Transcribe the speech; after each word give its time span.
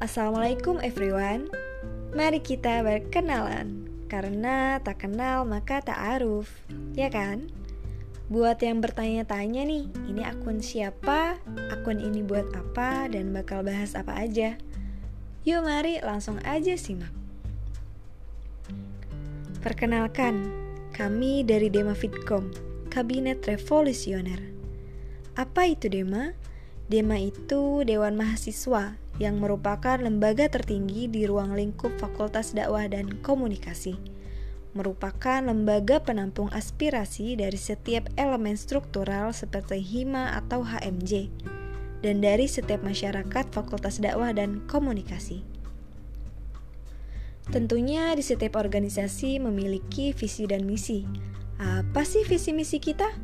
Assalamualaikum 0.00 0.80
everyone 0.80 1.52
Mari 2.16 2.40
kita 2.40 2.80
berkenalan 2.80 3.84
Karena 4.08 4.80
tak 4.80 5.04
kenal 5.04 5.44
maka 5.44 5.84
tak 5.84 6.00
aruf 6.16 6.48
Ya 6.96 7.12
kan? 7.12 7.52
Buat 8.32 8.64
yang 8.64 8.80
bertanya-tanya 8.80 9.68
nih 9.68 9.92
Ini 10.08 10.24
akun 10.24 10.64
siapa? 10.64 11.36
Akun 11.68 12.00
ini 12.00 12.24
buat 12.24 12.48
apa? 12.56 13.12
Dan 13.12 13.36
bakal 13.36 13.60
bahas 13.60 13.92
apa 13.92 14.16
aja? 14.24 14.56
Yuk 15.44 15.68
mari 15.68 16.00
langsung 16.00 16.40
aja 16.40 16.72
simak 16.80 17.12
Perkenalkan 19.60 20.48
Kami 20.96 21.44
dari 21.44 21.68
Dema 21.68 21.92
Fitcom 21.92 22.48
Kabinet 22.88 23.44
Revolusioner 23.44 24.40
Apa 25.36 25.68
itu 25.68 25.92
Dema? 25.92 26.32
Dema 26.90 27.22
itu 27.22 27.86
Dewan 27.86 28.18
Mahasiswa 28.18 28.98
yang 29.22 29.38
merupakan 29.38 29.94
lembaga 29.94 30.50
tertinggi 30.50 31.06
di 31.06 31.22
ruang 31.22 31.54
lingkup 31.54 31.94
Fakultas 32.02 32.50
Dakwah 32.50 32.90
dan 32.90 33.22
Komunikasi. 33.22 33.94
Merupakan 34.74 35.38
lembaga 35.38 36.02
penampung 36.02 36.50
aspirasi 36.50 37.38
dari 37.38 37.54
setiap 37.54 38.10
elemen 38.18 38.58
struktural 38.58 39.30
seperti 39.30 39.78
HIMA 39.78 40.34
atau 40.34 40.66
HMJ 40.66 41.30
dan 42.02 42.26
dari 42.26 42.50
setiap 42.50 42.82
masyarakat 42.82 43.54
Fakultas 43.54 44.02
Dakwah 44.02 44.34
dan 44.34 44.66
Komunikasi. 44.66 45.46
Tentunya 47.54 48.18
di 48.18 48.26
setiap 48.26 48.58
organisasi 48.58 49.38
memiliki 49.38 50.10
visi 50.10 50.42
dan 50.42 50.66
misi. 50.66 51.06
Apa 51.54 52.02
sih 52.02 52.26
visi 52.26 52.50
misi 52.50 52.82
kita? 52.82 53.14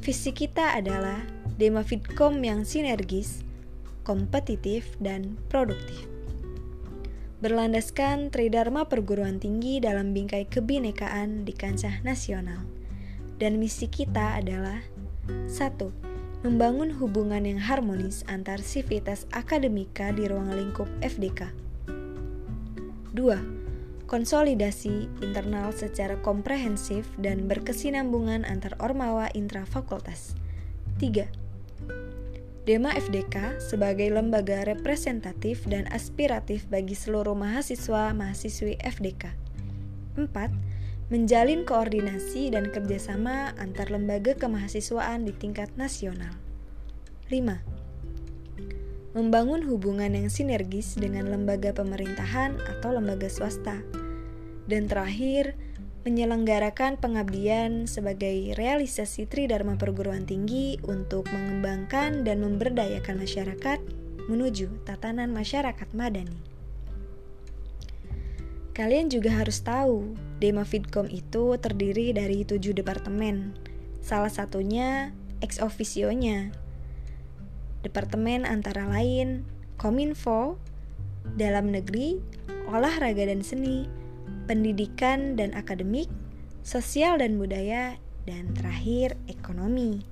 Visi 0.00 0.32
kita 0.32 0.72
adalah 0.80 1.41
Dema 1.62 1.86
Fitcom 1.86 2.42
yang 2.42 2.66
sinergis, 2.66 3.46
kompetitif, 4.02 4.98
dan 4.98 5.38
produktif. 5.46 6.10
Berlandaskan 7.38 8.34
Tridharma 8.34 8.90
perguruan 8.90 9.38
tinggi 9.38 9.78
dalam 9.78 10.10
bingkai 10.10 10.50
kebinekaan 10.50 11.46
di 11.46 11.54
kancah 11.54 12.02
nasional. 12.02 12.66
Dan 13.38 13.62
misi 13.62 13.86
kita 13.86 14.42
adalah 14.42 14.82
1. 15.30 16.42
Membangun 16.42 16.98
hubungan 16.98 17.46
yang 17.46 17.62
harmonis 17.62 18.26
antar 18.26 18.58
sivitas 18.58 19.30
akademika 19.30 20.10
di 20.10 20.26
ruang 20.26 20.50
lingkup 20.50 20.90
FDK. 20.98 21.46
2. 23.14 24.10
Konsolidasi 24.10 25.06
internal 25.22 25.70
secara 25.70 26.18
komprehensif 26.26 27.06
dan 27.22 27.46
berkesinambungan 27.46 28.42
antar 28.50 28.74
ormawa 28.82 29.30
intrafakultas. 29.30 30.34
3 30.98 31.41
Dema 32.62 32.94
FDK 32.94 33.58
sebagai 33.58 34.06
lembaga 34.06 34.62
representatif 34.62 35.66
dan 35.66 35.90
aspiratif 35.90 36.70
bagi 36.70 36.94
seluruh 36.94 37.34
mahasiswa-mahasiswi 37.34 38.78
FDK. 38.78 39.34
4. 40.14 40.30
Menjalin 41.10 41.66
koordinasi 41.66 42.54
dan 42.54 42.70
kerjasama 42.70 43.58
antar 43.58 43.90
lembaga 43.90 44.38
kemahasiswaan 44.38 45.26
di 45.26 45.34
tingkat 45.34 45.74
nasional. 45.74 46.38
5. 47.26 49.18
Membangun 49.18 49.66
hubungan 49.66 50.14
yang 50.14 50.30
sinergis 50.30 50.94
dengan 50.94 51.34
lembaga 51.34 51.74
pemerintahan 51.74 52.62
atau 52.62 52.94
lembaga 52.94 53.26
swasta. 53.26 53.82
Dan 54.70 54.86
terakhir, 54.86 55.58
menyelenggarakan 56.02 56.98
pengabdian 56.98 57.86
sebagai 57.86 58.58
realisasi 58.58 59.30
Tridharma 59.30 59.78
perguruan 59.78 60.26
tinggi 60.26 60.82
untuk 60.82 61.30
mengembangkan 61.30 62.26
dan 62.26 62.42
memberdayakan 62.42 63.22
masyarakat 63.22 63.78
menuju 64.26 64.82
tatanan 64.82 65.30
masyarakat 65.30 65.88
madani. 65.94 66.38
Kalian 68.72 69.12
juga 69.12 69.36
harus 69.36 69.60
tahu, 69.60 70.16
Dema 70.40 70.64
Fitcom 70.64 71.04
itu 71.06 71.60
terdiri 71.60 72.16
dari 72.16 72.42
tujuh 72.42 72.72
departemen. 72.72 73.52
Salah 74.00 74.32
satunya 74.32 75.12
ex 75.44 75.60
officio-nya. 75.60 76.50
Departemen 77.84 78.48
antara 78.48 78.88
lain 78.88 79.44
Kominfo, 79.76 80.56
Dalam 81.36 81.68
Negeri, 81.68 82.16
Olahraga 82.70 83.28
dan 83.28 83.44
Seni, 83.44 84.01
pendidikan 84.46 85.38
dan 85.38 85.54
akademik, 85.54 86.10
sosial 86.62 87.18
dan 87.18 87.38
budaya, 87.38 87.98
dan 88.26 88.54
terakhir 88.54 89.18
ekonomi. 89.26 90.02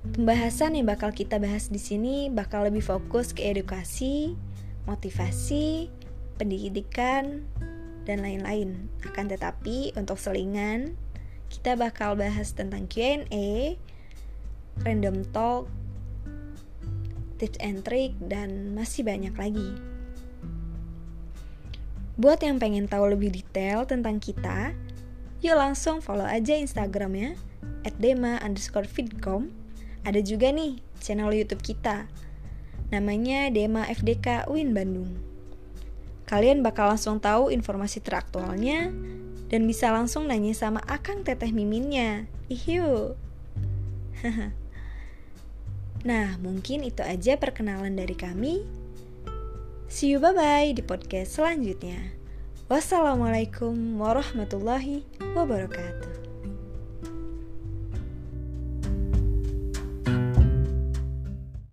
Pembahasan 0.00 0.80
yang 0.80 0.88
bakal 0.88 1.12
kita 1.12 1.36
bahas 1.36 1.68
di 1.68 1.76
sini 1.76 2.32
bakal 2.32 2.66
lebih 2.66 2.80
fokus 2.80 3.36
ke 3.36 3.46
edukasi, 3.52 4.32
motivasi, 4.88 5.92
pendidikan, 6.40 7.44
dan 8.08 8.24
lain-lain. 8.24 8.88
Akan 9.04 9.28
tetapi 9.28 9.92
untuk 9.94 10.16
selingan, 10.16 10.96
kita 11.52 11.76
bakal 11.76 12.16
bahas 12.16 12.56
tentang 12.56 12.88
Q&A, 12.88 13.76
random 14.82 15.22
talk, 15.36 15.68
tips 17.36 17.60
and 17.60 17.84
trick, 17.84 18.16
dan 18.24 18.72
masih 18.72 19.04
banyak 19.04 19.36
lagi. 19.36 19.89
Buat 22.20 22.44
yang 22.44 22.60
pengen 22.60 22.84
tahu 22.84 23.16
lebih 23.16 23.32
detail 23.32 23.88
tentang 23.88 24.20
kita, 24.20 24.76
yuk 25.40 25.56
langsung 25.56 26.04
follow 26.04 26.28
aja 26.28 26.52
Instagramnya 26.52 27.32
@dema 27.96 28.36
underscore 28.44 28.84
feedcom. 28.84 29.48
Ada 30.04 30.20
juga 30.20 30.52
nih 30.52 30.84
channel 31.00 31.32
YouTube 31.32 31.64
kita, 31.64 32.04
namanya 32.92 33.48
Dema 33.48 33.88
FDK 33.88 34.52
UIN 34.52 34.76
Bandung. 34.76 35.16
Kalian 36.28 36.60
bakal 36.60 36.92
langsung 36.92 37.24
tahu 37.24 37.48
informasi 37.48 38.04
teraktualnya 38.04 38.92
dan 39.48 39.64
bisa 39.64 39.88
langsung 39.88 40.28
nanya 40.28 40.52
sama 40.52 40.84
Akang 40.86 41.24
Teteh 41.24 41.56
Miminnya. 41.56 42.28
Ihiu. 42.52 43.16
nah, 46.10 46.36
mungkin 46.36 46.84
itu 46.84 47.00
aja 47.00 47.40
perkenalan 47.40 47.96
dari 47.96 48.12
kami. 48.12 48.79
See 49.90 50.14
you 50.14 50.22
bye-bye 50.22 50.70
di 50.78 50.86
podcast 50.86 51.34
selanjutnya. 51.34 52.14
Wassalamualaikum 52.70 53.98
warahmatullahi 53.98 55.02
wabarakatuh. 55.34 56.09